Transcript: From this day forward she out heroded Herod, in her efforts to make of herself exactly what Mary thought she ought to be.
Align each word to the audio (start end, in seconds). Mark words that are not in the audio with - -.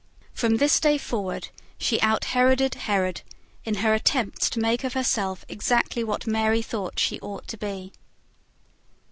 From 0.33 0.57
this 0.57 0.79
day 0.79 0.97
forward 0.97 1.49
she 1.77 2.01
out 2.01 2.25
heroded 2.33 2.73
Herod, 2.73 3.21
in 3.65 3.75
her 3.85 3.93
efforts 3.93 4.49
to 4.49 4.59
make 4.59 4.83
of 4.83 4.93
herself 4.93 5.45
exactly 5.47 6.03
what 6.03 6.25
Mary 6.25 6.63
thought 6.63 6.97
she 6.97 7.19
ought 7.19 7.47
to 7.49 7.57
be. 7.57 7.91